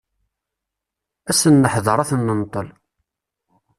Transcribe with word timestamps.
Ad 1.29 1.35
sen-neḥder 1.39 1.97
ad 1.99 2.07
ten-nenṭel. 2.09 2.67